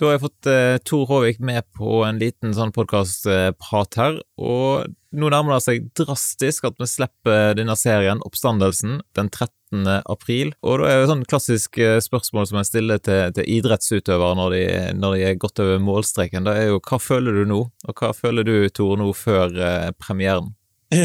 [0.00, 4.86] Da har jeg fått eh, Tor Håvik med på en liten sånn podkastprat her, og
[5.12, 9.84] nå nærmer det seg drastisk at vi slipper denne serien, Oppstandelsen, den 13.
[10.08, 10.54] april.
[10.64, 14.38] Og da er det et sånn klassisk eh, spørsmål som jeg stiller til, til idrettsutøvere
[14.40, 14.62] når de,
[15.02, 18.14] når de, er gått over målstreken, det er jo hva føler du nå, og hva
[18.16, 20.54] føler du, Tor, nå før eh, premieren?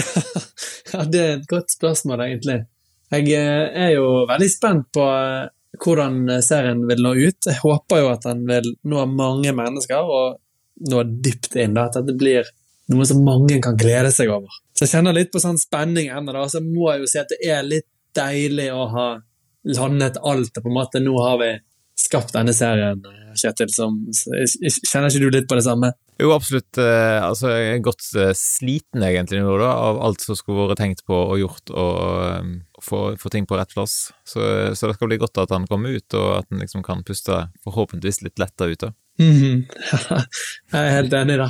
[0.93, 2.62] Ja, det er et godt spørsmål, egentlig.
[3.12, 5.04] Jeg eh, er jo veldig spent på
[5.82, 7.48] hvordan serien vil nå ut.
[7.48, 10.39] Jeg håper jo at den vil nå mange mennesker, og
[10.92, 11.75] nå dypt inn.
[11.78, 12.48] da, At dette blir
[12.92, 14.51] noe som mange kan glede seg over.
[14.75, 16.46] Så jeg kjenner litt på sånn spenning ennå.
[16.51, 19.07] Så må jeg jo si at det er litt deilig å ha
[19.75, 20.54] landet alt.
[20.54, 21.01] på en måte.
[21.04, 21.51] Nå har vi
[21.96, 23.01] skapt denne serien,
[23.36, 23.71] Kjetil.
[23.73, 25.92] Som, kjenner ikke du litt på det samme?
[26.21, 26.78] Jo, absolutt.
[26.79, 30.79] Eh, altså, jeg er godt eh, sliten egentlig nå, da, av alt som skulle vært
[30.79, 34.14] tenkt på og gjort, og få, få, ting på rett plass.
[34.23, 34.42] Så,
[34.75, 37.45] så, det skal bli godt at han kommer ut, og at han liksom kan puste
[37.64, 38.80] forhåpentligvis litt lettere ut.
[38.80, 38.94] da.
[39.20, 39.66] Mm -hmm.
[40.72, 41.50] jeg er helt enig, da.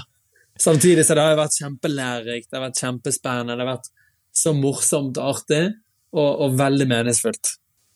[0.60, 3.92] Samtidig så det har det vært kjempelærerikt, det har vært kjempespennende, det har vært
[4.32, 5.74] så morsomt og artig,
[6.14, 7.48] og, og veldig meningsfullt.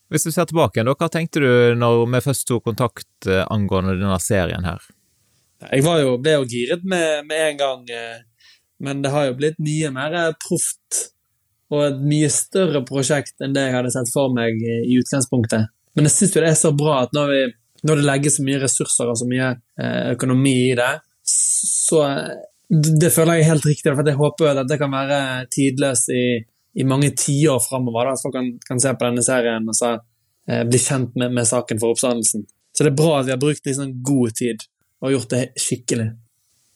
[0.09, 4.19] Hvis du ser tilbake, da, hva tenkte du når vi først tok kontakt angående denne
[4.19, 4.81] serien her?
[5.59, 8.19] Jeg jo, ble jo giret med, med en gang, eh,
[8.79, 10.99] men det har jo blitt mye mer eh, proft
[11.69, 15.69] og et mye større prosjekt enn det jeg hadde sett for meg eh, i utgangspunktet.
[15.97, 17.41] Men jeg syns det er så bra at når, vi,
[17.87, 19.49] når, det legges så mye ressurser og så mye
[20.13, 20.93] økonomi i det,
[21.29, 22.03] så
[22.69, 26.23] Det føler jeg er helt riktig, for jeg håper at det kan være tidløst i,
[26.77, 28.11] i mange tiår framover.
[28.11, 29.95] At folk kan, kan, se på denne serien og så,
[30.45, 32.45] bli kjent med, med saken for oppstandelsen.
[32.77, 34.67] Så det er bra at vi har brukt liksom god tid
[35.01, 36.11] og gjort det skikkelig.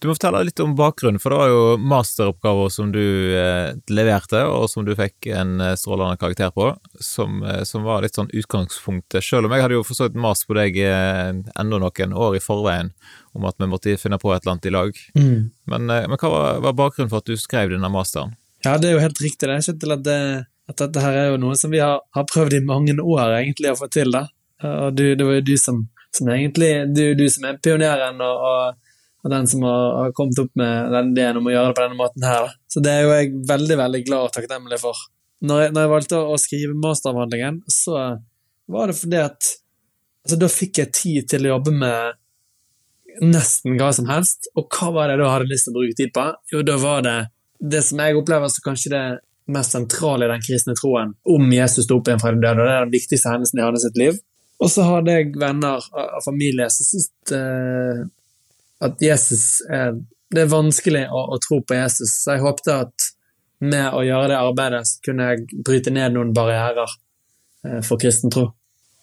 [0.04, 3.00] Du må fortelle litt om bakgrunnen, for det var jo masteroppgaver som du
[3.40, 8.04] eh, leverte, og som du fikk en eh, strålende karakter på, som, eh, som, var
[8.04, 9.24] litt sånn utgangspunktet.
[9.24, 12.92] Selv om jeg hadde jo forstått mast på deg eh, enda noen år i forveien
[13.32, 15.00] om at vi måtte finne på et eller annet i lag.
[15.16, 15.40] Mm.
[15.72, 18.36] Men, eh, men, hva var, var, bakgrunnen for at du skrev denne masteren?
[18.68, 19.48] Ja, det er jo helt riktig.
[19.48, 20.20] Det Jeg ikke til at, det,
[20.68, 23.72] at dette her er jo noe som vi har, har prøvd i mange år egentlig
[23.72, 24.28] å få til, da.
[24.68, 25.86] Og du, det var jo du som
[26.18, 28.83] som egentlig du, du som er pioneren og, og,
[29.32, 32.26] den som har, kommet opp med den ideen om å gjøre det på denne måten
[32.28, 32.50] her.
[32.68, 35.00] Så det er jo jeg veldig, veldig glad og takknemlig for.
[35.44, 38.02] Når jeg, når jeg valgte å, skrive masteravhandlingen, så
[38.72, 39.40] var det fordi at
[40.24, 42.20] altså, da fikk jeg tid til å jobbe med
[43.24, 44.50] nesten hva som helst.
[44.60, 46.26] Og hva var det jeg da hadde lyst til å bruke tid på?
[46.52, 47.18] Jo, da var det
[47.64, 49.06] det som jeg opplever som kanskje det
[49.54, 52.60] mest sentrale i den kristne troen om Jesus sto opp igjen fra de døde.
[52.60, 54.20] og Det er den viktigste hendelsen i hans liv.
[54.64, 58.04] Og så hadde jeg venner av familie som syntes uh,
[58.84, 59.96] at Jesus er
[60.34, 63.04] Det er vanskelig å, å, tro på Jesus, så jeg håpte at
[63.62, 68.34] med å gjøre det arbeidet, så kunne jeg bryte ned noen barrierer uh, for kristen
[68.34, 68.48] tro.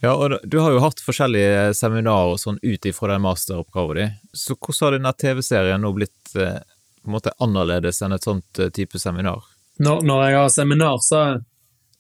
[0.03, 4.57] Ja, og du har jo hatt forskjellige seminarer sånn ut ifra den masteroppgaven din, så
[4.57, 6.59] hvordan har denne TV-serien nå blitt uh,
[6.99, 9.47] på en måte annerledes enn et sånt type seminar?
[9.79, 11.23] Når, når jeg har seminar, så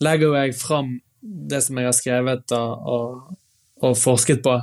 [0.02, 3.30] legger jeg fram det som jeg har skrevet og,
[3.84, 4.58] og forsket på.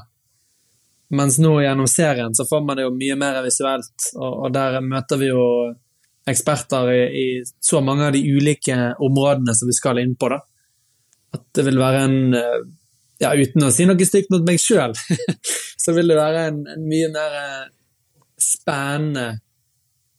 [1.16, 4.81] Mens nå gjennom serien så får man det jo mye mer visuelt, og, og der
[4.84, 5.44] møter vi jo
[6.28, 7.28] eksperter i, i,
[7.63, 10.29] så mange av de ulike områdene som vi skal inn på.
[10.34, 10.41] da.
[11.38, 12.59] At det vil være en eh,
[13.23, 14.94] ja, Uten å si noe stygt mot meg sjøl,
[15.84, 17.69] så vil det være en, en mye mer eh,
[18.38, 19.29] spennende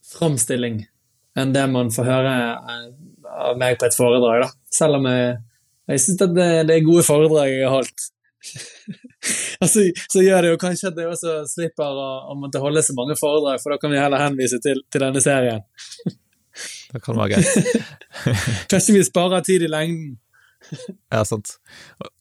[0.09, 0.81] framstilling
[1.39, 2.87] enn det man får høre eh,
[3.29, 4.47] av meg på et foredrag.
[4.47, 4.49] da.
[4.73, 5.37] Selv om jeg,
[5.93, 8.09] jeg syns det, det er gode foredrag jeg har holdt.
[9.63, 12.95] altså, så gjør det jo kanskje at jeg også slipper å, å måtte holde så
[12.97, 15.65] mange foredrag, for da kan vi heller henvise til, til denne serien.
[16.93, 17.85] det kan være greit.
[18.71, 20.17] kanskje vi sparer tid i lengden.
[21.13, 21.55] ja, sant.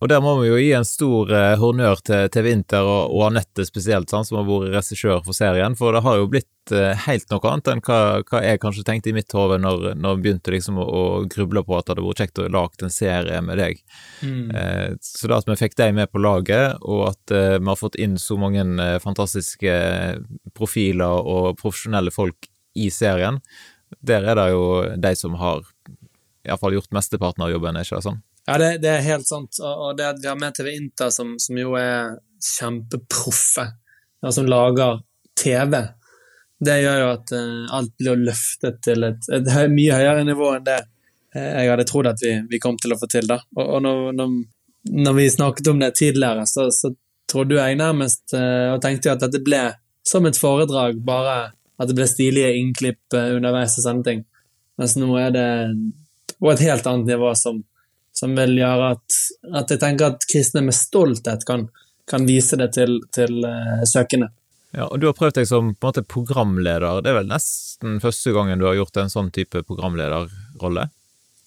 [0.00, 3.26] Og der må vi jo gi en stor eh, honnør til til, Winter og, og
[3.28, 7.06] Anette spesielt, sant, som har vært regissør for serien, for det har jo blitt eh,
[7.06, 10.24] helt noe annet enn hva, hva jeg kanskje tenkte i mitt hode når, når jeg
[10.24, 13.40] begynte liksom å, å, gruble på at det hadde vært kjekt å lage en serie
[13.44, 13.82] med deg.
[14.22, 14.44] Mm.
[14.50, 17.80] Eh, så da at vi fikk deg med på laget, og at eh, vi har
[17.80, 19.74] fått inn så mange eh, fantastiske
[20.56, 23.42] profiler og profesjonelle folk i serien,
[24.04, 24.64] der er det jo
[25.00, 25.64] de som har
[26.48, 28.20] iallfall gjort mesteparten av jobben, er ikke det sånn?
[28.48, 29.58] Ja, det, det, er helt sant.
[29.60, 33.66] Og det at vi har med TV Inter, som, som jo er kjempeproffe,
[34.24, 35.02] ja, som lager
[35.36, 35.82] TV,
[36.64, 40.64] det gjør jo at uh, alt blir løftet til et, et, mye høyere nivå enn
[40.66, 43.28] det uh, jeg hadde trodd at vi, vi, kom til å få til.
[43.28, 43.36] da.
[43.58, 44.32] Og, og når, når,
[44.96, 46.94] når, vi snakket om det tidligere, så, så
[47.30, 49.62] trodde jeg nærmest uh, og tenkte jo at dette ble
[50.08, 51.38] som et foredrag, bare
[51.78, 54.24] at det ble stilige innklipp underveis og sånne ting.
[54.80, 55.48] Mens nå er det
[56.38, 57.60] på et helt annet nivå som,
[58.18, 59.20] som vil gjøre at,
[59.52, 61.68] at, jeg tenker at kristne med stolthet kan,
[62.10, 64.32] kan vise det til, til uh, søkende.
[64.76, 67.00] Ja, og Du har prøvd deg som på en måte programleder.
[67.04, 70.88] Det er vel nesten første gangen du har gjort en sånn type programlederrolle?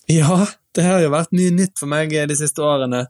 [0.09, 0.45] Ja,
[0.75, 3.05] det har jo vært mye nytt for meg de siste årene.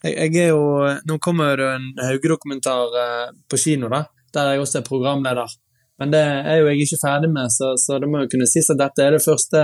[0.00, 0.62] Jeg, jeg er jo,
[1.06, 5.58] Nå kommer det en Hauge-dokumentar eh, på kino, da, der jeg også er programleder.
[6.00, 8.70] Men det er jo jeg ikke ferdig med, så, så det må jo kunne sies
[8.72, 9.62] at dette er det første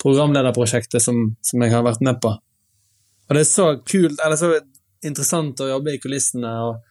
[0.00, 2.32] programlederprosjektet som, som jeg har vært med på.
[3.28, 4.54] Og det er så kult, eller så
[5.04, 6.52] interessant å jobbe i kulissene.
[6.68, 6.84] og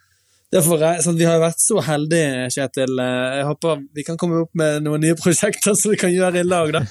[0.53, 2.93] Derfor, sånn, Vi har vært så heldige, Kjetil.
[3.01, 6.47] Jeg håper vi kan komme opp med noen nye prosjekter som vi kan gjøre i
[6.47, 6.71] lag.
[6.71, 6.83] da.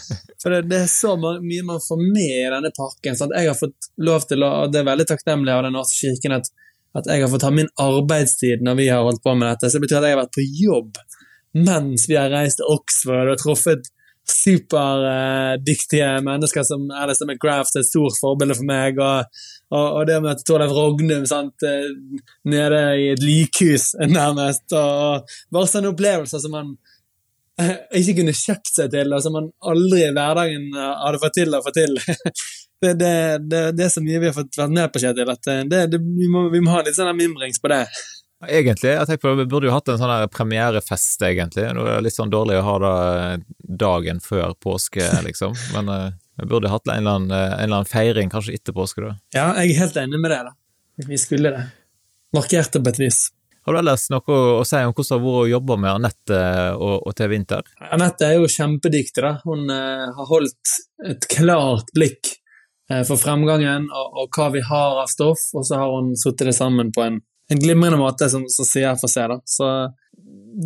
[0.42, 3.16] For det, det er så mye man får med i denne pakken.
[3.16, 6.36] sånn Jeg har fått lov til, og det er veldig takknemlig av Den norske kirken,
[6.36, 6.52] at,
[6.98, 9.70] at, jeg har fått ha min arbeidstid når vi har holdt på med dette.
[9.70, 11.00] Så det betyr at jeg har vært på jobb
[11.56, 13.86] mens vi har reist til Oxford og truffet
[14.30, 18.98] superdyktige uh, mennesker som Alistair McGrath er et stort forbilde for meg.
[18.98, 21.88] og, og, og det med Torleif Rognum sant, eh,
[22.46, 24.66] nede i et likhus, nærmest.
[24.72, 26.74] Og, bare sånne opplevelser som man
[27.62, 31.56] uh, ikke kunne kjøpt seg til, og som man aldri i hverdagen hadde fått til
[31.56, 31.98] å få til.
[32.82, 33.14] det, det,
[33.46, 35.50] det, det, er så mye vi har fått vært med på, Kjetil, at
[35.96, 37.84] vi må, vi, må, ha litt sånn mimrings på det.
[38.48, 38.92] Egentlig.
[38.92, 41.66] Jeg tenker på, Vi burde jo hatt en sånn her premierefest, egentlig.
[41.74, 43.46] Nå er det litt sånn dårlig å ha det eh,
[43.84, 45.56] dagen før påske, liksom.
[45.74, 46.10] Men uh,
[46.40, 49.16] vi burde hatt en eller, annen, eh, en eller, annen, feiring kanskje etter påske, da.
[49.36, 50.54] Ja, jeg er helt enig med det, da.
[51.06, 51.64] Vi skulle det.
[52.36, 53.20] Markert det på et vis.
[53.66, 56.40] Har du ellers noe å si om hvordan det har vært å jobbe med Anette
[56.76, 57.70] og, og TV Vinter?
[57.90, 59.32] Anette er jo kjempedyktig, da.
[59.42, 60.74] Hun uh, har holdt
[61.10, 62.30] et klart blikk
[62.92, 66.46] uh, for fremgangen og, og, hva vi har av stoff, og så har hun satt
[66.46, 67.18] det sammen på en
[67.50, 69.30] en glimrende måte, som, som sier for seg.
[69.30, 69.38] Da.
[69.46, 69.68] Så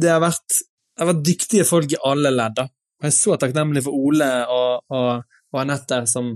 [0.00, 0.60] det har, vært,
[1.00, 2.56] har vært dyktige folk i alle ledd.
[2.60, 2.68] Da.
[3.00, 6.32] Jeg er så takknemlig for Ole og, og, og Anette, som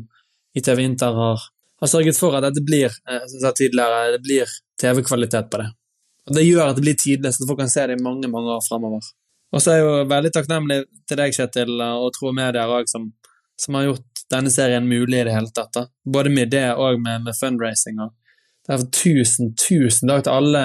[0.54, 1.42] i TV Inter har,
[1.80, 5.60] har, sørget for at dette blir eh, som jeg sa tidligere, det blir TV-kvalitet på
[5.60, 5.68] det.
[6.28, 8.54] Og Det gjør at det blir tidlig, så folk kan se det i mange mange
[8.54, 9.12] år framover.
[9.54, 13.10] Og så er jeg jo veldig takknemlig til deg, Kjetil, og Tro Media òg, som,
[13.60, 15.70] som, har gjort denne serien mulig i det hele tatt.
[15.76, 15.84] Da.
[16.16, 18.00] Både med det og med, med fundraising.
[18.02, 18.14] Og,
[18.68, 20.64] Derfor tusen, tusen takk til alle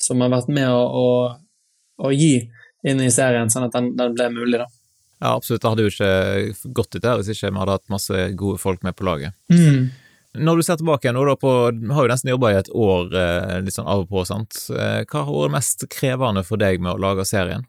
[0.00, 2.46] som har vært med å, å, å gi
[2.86, 4.68] inn i serien, sånn at den, den, ble mulig, da.
[5.16, 5.62] Ja, absolutt.
[5.62, 8.82] Det hadde jo ikke gått ut der hvis ikke vi hadde hatt masse gode folk
[8.84, 9.36] med på laget.
[9.52, 9.88] Mm.
[10.36, 13.16] Når du ser tilbake nå, da på, vi har jo nesten jobba i et år
[13.16, 14.58] eh, litt sånn av og på, sant.
[14.68, 17.64] Eh, hva har vært mest krevende for deg med å lage serien?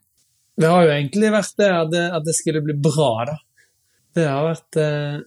[0.58, 3.38] Det har jo egentlig vært det at det, at det skulle bli bra, da.
[4.18, 5.20] Det har vært eh,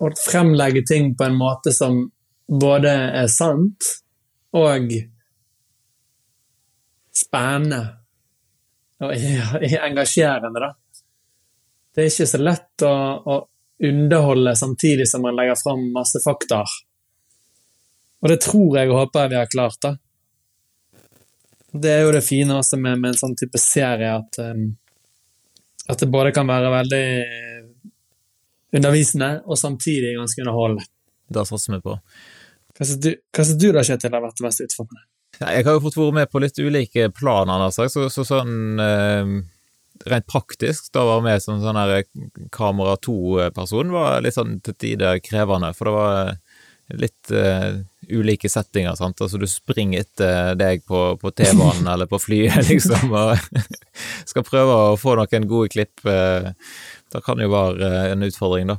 [0.00, 2.02] å fremlegge ting på en måte som
[2.50, 2.90] både
[3.22, 3.86] er sant
[4.58, 4.90] og
[7.14, 7.82] spennende
[9.00, 9.14] og
[9.88, 10.74] engasjerende, da.
[11.94, 12.92] Det er ikke så lett å,
[13.24, 13.36] å
[13.88, 16.62] underholde samtidig som man legger fram masse fakta.
[18.20, 19.94] Og det tror jeg og håper vi har klart, da.
[21.70, 24.72] Det er jo det fine også med, med en sånn type serie, at, um,
[25.86, 27.04] at det både kan være veldig
[28.76, 30.84] undervisende og samtidig ganske underholdende.
[31.30, 31.96] Da satser vi på.
[32.76, 35.06] Hva syns du, da, Kjetil, har vært det mest utfordrende?
[35.40, 38.82] Ja, jeg har jo fått være med på litt ulike planer, så, så, så sånn
[38.82, 39.34] eh,
[40.10, 42.02] rent praktisk, da var være med som sånn her
[42.52, 46.34] kamera to-person var litt sånn til tider krevende, for det var
[46.98, 47.80] litt eh,
[48.10, 49.20] ulike settinger, sant.
[49.22, 53.36] Altså du springer etter deg på, på T-banen eller på flyet, liksom, og
[54.30, 56.02] skal prøve å få noen gode klipp.
[56.08, 56.50] Eh,
[57.10, 58.78] det kan jo være en utfordring, da.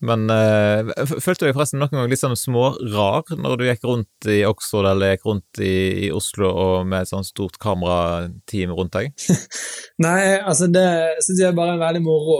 [0.00, 0.90] Men øh,
[1.20, 4.88] følte du deg forresten noen gang litt sånn smårar når du gikk rundt i Oxford
[4.88, 5.74] eller gikk rundt i,
[6.06, 9.12] i Oslo og med et sånt stort kamerateam rundt deg?
[10.04, 10.86] Nei, altså det
[11.26, 12.38] syns jeg bare er veldig moro.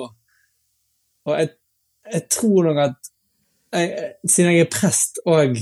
[1.28, 1.52] Og jeg,
[2.14, 3.12] jeg tror nok at
[3.76, 5.60] jeg, siden jeg er prest og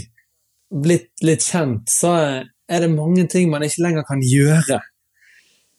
[0.68, 2.14] blitt litt kjent, så
[2.68, 4.78] er det mange ting man ikke lenger kan gjøre.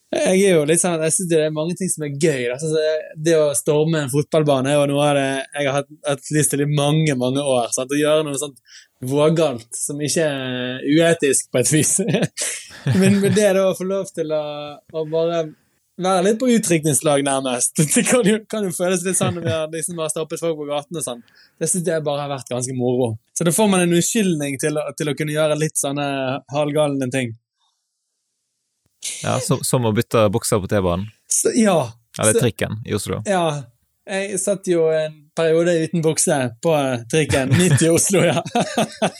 [0.09, 2.47] Jeg er jo litt sånn, jeg synes det er mange ting som er gøy.
[2.55, 2.69] Altså,
[3.13, 6.53] det å storme en fotballbane er jo noe av det jeg har hatt, hatt lyst
[6.53, 7.67] til i mange mange år.
[7.75, 7.93] Sant?
[7.93, 8.57] Å gjøre noe sånt
[9.05, 11.99] vågalt som ikke er uetisk, på et vis.
[12.99, 14.43] men, med det da å få lov til å,
[14.81, 15.43] å, bare
[15.99, 19.53] være litt på utdrikningslag, nærmest Det kan jo, kan jo, føles litt sånn når vi
[19.53, 21.21] har, liksom, har stoppet folk på gaten og sånn.
[21.59, 23.11] Det synes jeg bare har vært ganske moro.
[23.37, 26.09] Så da får man en unnskyldning til, til å kunne gjøre litt sånne
[26.49, 27.37] halvgalne ting.
[29.23, 31.07] Ja, Som, som å bytte bukser på T-banen?
[31.55, 31.91] Ja.
[32.19, 33.21] Eller trikken i Oslo?
[33.29, 33.61] Ja.
[34.09, 36.73] Jeg satt jo en periode uten bukse på
[37.11, 38.41] trikken midt i Oslo, ja.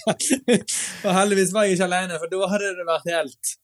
[1.06, 3.58] og heldigvis var jeg ikke alene, for da hadde det vært helt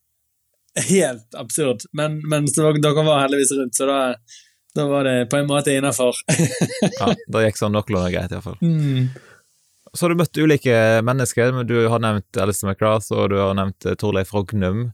[0.76, 1.86] helt absurd.
[1.92, 4.00] Men, men dere var heldigvis rundt, så da,
[4.76, 6.16] da var det på en måte innafor.
[7.00, 8.60] ja, da gikk sånn noenlunde greit, iallfall.
[8.62, 9.10] Mm.
[9.96, 11.62] Så har du møtt ulike mennesker.
[11.64, 14.90] Du har nevnt Alistair McGrath, og du har nevnt Torleif Rognum.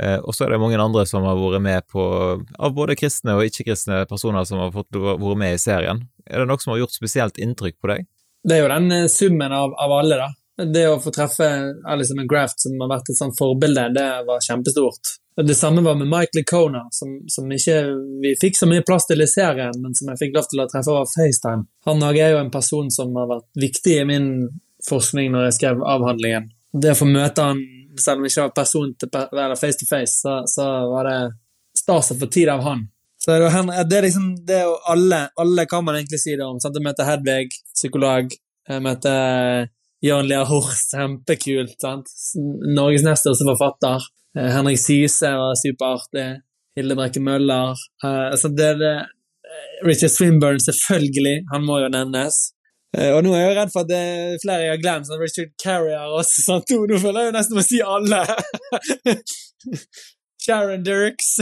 [0.00, 2.02] Eh, og så er det mange andre som har vært med på,
[2.40, 6.04] av både kristne og ikke-kristne personer som har fått vært med i serien.
[6.26, 8.06] Er det noe som har gjort spesielt inntrykk på deg?
[8.42, 10.30] Det er jo den eh, summen av, av alle, da.
[10.62, 11.48] Det å få treffe
[11.88, 15.16] Alison McGraft, som har vært et sånt forbilde, det var kjempestort.
[15.42, 17.78] Det samme var med Mike Lecona som, som ikke
[18.20, 20.66] vi fikk så mye plass til i serien, men som jeg fikk lov til å
[20.68, 21.64] treffe over FaceTime.
[21.88, 24.26] Han er jo en person som har vært viktig i min
[24.88, 26.50] forskning når jeg skrev avhandlingen.
[26.72, 27.62] Det å få møte han,
[28.00, 31.18] selv om det ikke var person til, eller face to face, så, så var det
[31.76, 32.86] stas å få tid av han.
[33.22, 36.58] Så det er liksom det er jo alle, alle kan man egentlig si det om.
[36.62, 36.74] Sant?
[36.74, 38.32] Jeg møter Hedvig, psykolog.
[38.68, 39.68] Jeg møter
[40.02, 41.76] Jørn Lea Horst, kjempekult.
[41.78, 42.10] sant?
[42.74, 44.08] Norges nest største forfatter.
[44.34, 46.26] Eh, Henrik Syse var superartig.
[46.74, 47.76] Hilde Brekke Møller.
[48.02, 48.94] Uh, altså det, det,
[49.86, 51.44] Richard Swinburne, selvfølgelig.
[51.52, 52.40] Han må jo nevnes.
[52.92, 55.08] Uh, og nå er jeg jo redd for at det er flere jeg har glemt,
[55.08, 56.42] sånn Richard Carrier også.
[56.44, 56.72] Sant?
[56.90, 58.20] Nå føler jeg jo nesten å si alle.
[60.42, 61.36] Sharon Dirks.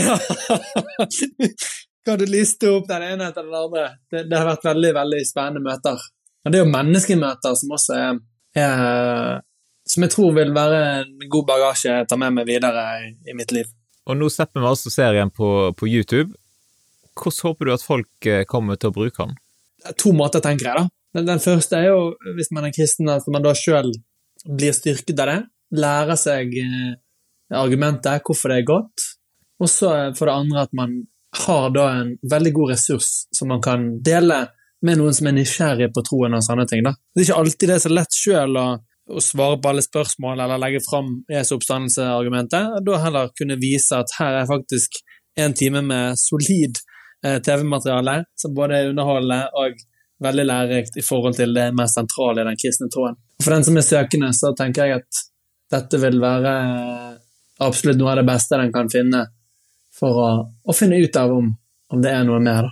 [2.04, 3.86] kan du liste opp den ene etter den andre?
[4.10, 6.02] Det, det, har vært veldig veldig spennende møter.
[6.44, 8.20] Men det er jo menneskemøter som også er,
[8.56, 9.40] er
[9.88, 13.36] Som jeg tror vil være en god bagasje jeg tar med meg videre i, i
[13.36, 13.68] mitt liv.
[14.08, 16.32] Og nå slipper vi altså serien på, på, YouTube.
[17.18, 19.36] Hvordan håper du at folk eh, kommer til å bruke den?
[20.00, 20.78] To måter, tenker jeg.
[20.78, 20.99] da.
[21.16, 22.02] Den, den første er jo,
[22.36, 23.90] hvis man er kristen, at man da sjøl
[24.46, 25.38] blir styrket av det.
[25.80, 26.92] Lærer seg eh,
[27.56, 29.08] argumentet, hvorfor det er godt.
[29.60, 31.02] Og så for det andre at man
[31.46, 34.46] har da en veldig god ressurs som man kan dele
[34.86, 36.82] med noen som er nysgjerrig på troen og sånne ting.
[36.86, 36.94] da.
[37.14, 38.66] Det er ikke alltid det er så lett sjøl å,
[39.12, 42.80] å, svare på alle spørsmål eller legge fram Jesu oppstandelse-argumentet.
[42.86, 45.02] Da heller kunne vise at her er faktisk
[45.38, 46.80] en time med solid
[47.24, 49.84] eh, TV-materiale som både er underholdende og
[50.20, 53.18] veldig lærerikt i forhold til det mest sentrale i den kristne troen.
[53.42, 55.22] For den som er søkende, så tenker jeg at
[55.70, 56.54] dette vil være
[57.62, 59.26] absolutt noe av det beste den kan finne
[59.94, 60.28] for å,
[60.64, 61.50] å finne ut av om,
[61.92, 62.70] om, det er noe mer.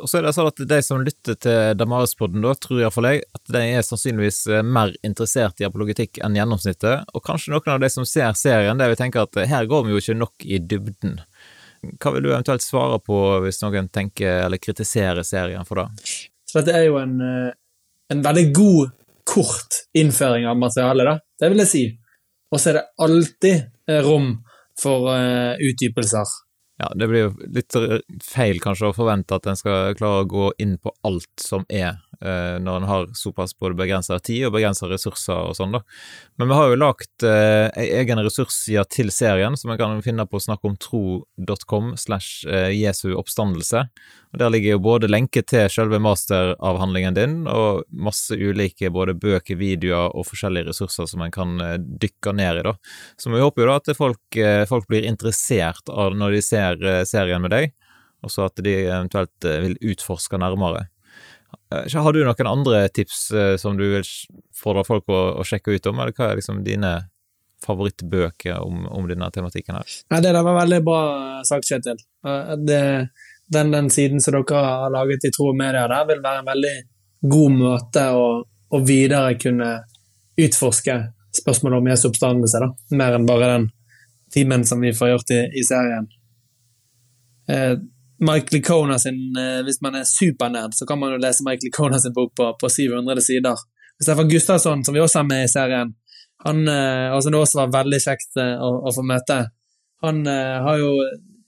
[0.00, 3.24] Og så er det sånn at De som lytter til Damaris-podden, da, tror iallfall jeg
[3.36, 7.82] at de er sannsynligvis eh, mer interessert i apologetikk enn gjennomsnittet, og kanskje noen av
[7.82, 10.62] de som ser serien, der vi tenker at her går vi jo ikke nok i
[10.62, 11.18] dybden.
[12.00, 16.29] Hva vil du eventuelt svare på hvis noen tenker eller kritiserer serien for det?
[16.50, 17.50] Så Dette er jo en, eh,
[18.10, 18.94] en veldig god,
[19.30, 21.18] kort innføring av materialet, da.
[21.38, 21.82] Det vil jeg si.
[22.50, 24.44] Og så er det alltid Eh, rom
[24.82, 26.26] for uh, utdypelser.
[26.80, 27.76] Ja, det blir jo litt
[28.24, 31.98] feil kanskje å forvente at en skal klare å gå inn på alt som er
[32.20, 35.80] når en har såpass både begrensa tid og begrensa ressurser og sånn, da.
[36.40, 37.68] Men vi har jo lagt eh,
[38.00, 43.84] egen ressursside til serien, som en kan finne på snakkomtro.com slash eh, Jesu oppstandelse.
[44.32, 49.58] Og Der ligger jo både lenke til selve masteravhandlingen din, og masse ulike både bøker,
[49.60, 52.76] videoer og forskjellige ressurser som en kan eh, dykke ned i, da.
[53.20, 56.88] Så vi håper jo da at folk, eh, folk blir interessert av når de ser
[57.08, 57.74] serien med deg,
[58.24, 60.88] og så at de eventuelt vil utforske nærmere.
[61.74, 64.06] Eh, har du noen andre tips eh, som du vil
[64.56, 66.94] fordre folk å, å, sjekke ut om, eller hva er liksom dine
[67.64, 69.98] favorittbøker om, om denne tematikken her?
[70.10, 71.02] Nei, Det der var veldig bra
[71.46, 72.00] sagt, Kjetil.
[72.26, 72.82] Eh, det,
[73.52, 76.50] den, den, siden som dere har laget i Tro og Media der, vil være en
[76.50, 76.76] veldig
[77.30, 78.26] god måte å,
[78.70, 79.72] å videre kunne
[80.40, 80.96] utforske
[81.36, 82.96] spørsmålet om Jesu oppstandelse, da.
[82.98, 83.70] Mer enn bare den
[84.34, 86.06] timen som vi får gjort i, i serien.
[87.50, 87.74] Eh,
[88.20, 91.98] Mike Licona sin eh, Hvis man er supernerd, så kan man jo lese Mike Licona
[91.98, 93.56] sin bok på, på 700 sider.
[94.02, 95.94] Stefan Gustavsson, som vi også har med i serien,
[96.44, 99.42] han, eh, og som det også var veldig kjekt eh, å, å få møte,
[100.00, 100.94] han har jo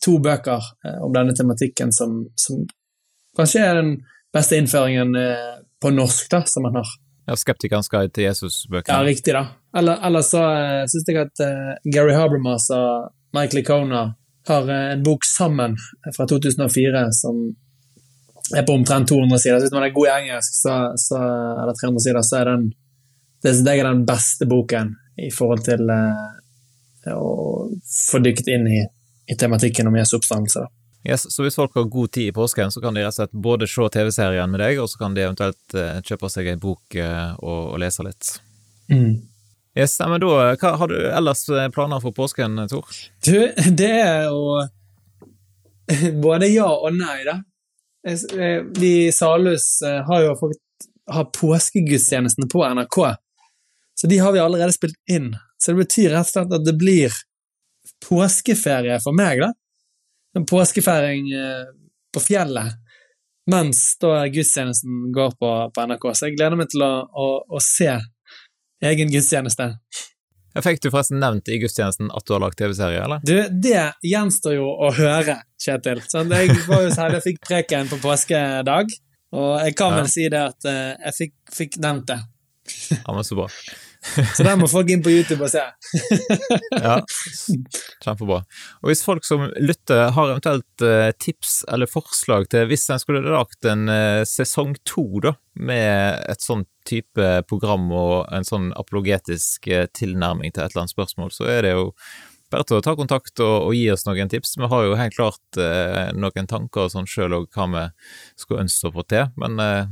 [0.05, 0.67] to bøker
[1.01, 2.59] om denne tematikken som, som
[3.39, 3.95] kanskje er den
[4.29, 5.15] beste innføringen
[5.81, 6.91] på norsk da, som han har.
[7.31, 8.93] Ja, 'Skeptikerens guide til Jesus'-bøkene.
[8.93, 9.47] Ja, riktig, da.
[9.73, 11.45] Eller, ellers så uh, syns jeg at
[11.97, 14.03] Gary Habermas og Mike Licona
[14.49, 15.77] har eh, en bok sammen
[16.17, 17.43] fra 2004 som
[18.57, 19.59] er på omtrent 200 sider.
[19.59, 21.21] Så hvis man er god i engelsk, så, så,
[21.63, 22.71] eller 300 sider, så er den
[23.43, 27.33] det, det er den beste boken i forhold til eh, å
[27.87, 28.85] få dykket inn i,
[29.27, 30.67] i tematikken om Jesu oppstandelse.
[31.03, 33.35] Yes, så hvis folk har god tid i påsken, så kan de rett og slett
[33.35, 36.95] både se TV-serien med deg, og så kan de eventuelt eh, kjøpe seg en bok
[36.95, 38.31] eh, og, og, lese litt.
[38.93, 39.17] Mm.
[39.79, 42.89] Yes, men da, Hva har du ellers eh, planer for påsken, Tor?
[43.25, 43.37] Du,
[43.81, 44.61] det er jo
[46.25, 47.39] både ja og nei, da.
[48.77, 50.61] Vi i Salhus eh, har jo fått
[51.13, 52.99] ha påskegudstjenestene på NRK,
[54.01, 55.33] så de har vi allerede spilt inn.
[55.59, 57.17] Så det betyr rett og slett at det blir
[58.07, 59.53] påskeferie for meg, da.
[60.39, 61.67] En påskefeiring eh,
[62.13, 62.79] på fjellet
[63.51, 66.05] mens da gudstjenesten går på, på NRK.
[66.15, 67.91] Så jeg gleder meg til å, å, å se
[68.83, 69.69] egen gudstjeneste.
[70.63, 73.23] Fikk du forresten nevnt i gudstjenesten at du har lagd TV-serie, eller?
[73.25, 76.03] Du, det gjenstår jo å høre, Kjetil.
[76.13, 78.93] Sånn, jeg var jo så heldig jeg fikk preken på påskedag,
[79.33, 80.03] og jeg kan Ja.
[80.03, 82.19] vel si det at eh, jeg fikk, fikk nevnt det.
[82.99, 83.47] Ja, men så bra.
[84.37, 85.63] Så der må folk inn på YouTube og se.
[86.83, 86.97] Ja,
[88.03, 88.41] kjempebra.
[88.83, 93.23] Og hvis folk som lytter har eventuelt eh, tips eller forslag til hvis en skulle
[93.23, 99.71] lagt en eh, sesong to, da, med et sånn type program og en sånn apologetisk
[99.71, 101.91] eh, tilnærming til et eller annet spørsmål, så er det jo
[102.53, 104.57] bare til å ta kontakt og, og gi oss noen tips.
[104.61, 107.85] Vi har jo helt klart eh, noen tanker og sånn sjøl òg hva vi
[108.41, 109.85] skulle ønske å få til, men eh,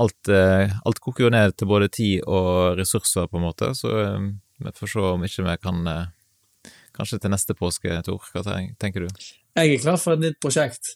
[0.00, 3.92] alt, eh, alt koker jo ned til både tid og ressurser, på en måte, så
[4.00, 4.26] eh,
[4.62, 6.10] vi får se om ikke vi kan eh,
[6.92, 8.20] Kanskje til neste påske, Tor.
[8.34, 8.42] Hva
[8.76, 9.22] tenker du?
[9.56, 10.90] Jeg er klar for et nytt prosjekt.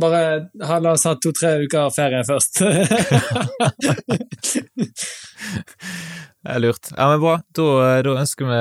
[0.00, 2.62] Bare ha, la oss ha to-tre uker ferie først.
[6.44, 6.88] Det er lurt.
[6.96, 7.34] Ja, men bra.
[7.56, 7.66] Da,
[8.08, 8.56] da ønsker vi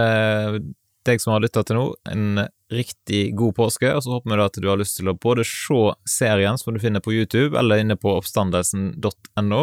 [1.07, 4.47] deg som har lytta til nå, en riktig god påske, og så håper vi da
[4.49, 7.81] at du har lyst til å både se serien som du finner på YouTube, eller
[7.83, 9.61] inne på oppstandelsen.no,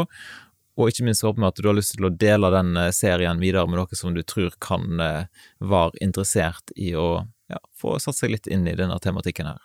[0.80, 3.42] og ikke minst håper vi at du har lyst til å dele den eh, serien
[3.42, 8.20] videre med noen som du tror kan eh, være interessert i å ja, få satt
[8.20, 9.60] seg litt inn i denne tematikken her.